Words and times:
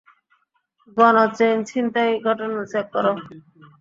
গণ 0.97 1.15
চেইন 1.37 1.57
ছিনতাই 1.69 2.11
ঘটনা 2.25 2.61
চেক 2.71 2.85
কর! 2.93 3.05